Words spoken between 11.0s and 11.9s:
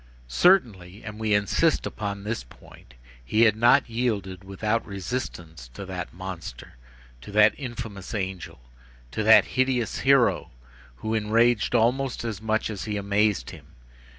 enraged